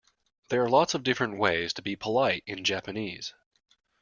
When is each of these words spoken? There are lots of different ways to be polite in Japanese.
There 0.49 0.63
are 0.63 0.67
lots 0.67 0.95
of 0.95 1.03
different 1.03 1.37
ways 1.37 1.73
to 1.73 1.83
be 1.83 1.95
polite 1.95 2.41
in 2.47 2.63
Japanese. 2.63 3.35